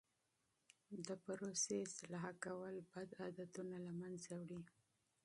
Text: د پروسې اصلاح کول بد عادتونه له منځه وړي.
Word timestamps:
د 1.07 1.09
پروسې 1.23 1.75
اصلاح 1.87 2.25
کول 2.43 2.75
بد 2.91 3.09
عادتونه 3.21 3.75
له 3.85 3.91
منځه 4.01 4.31
وړي. 4.41 4.59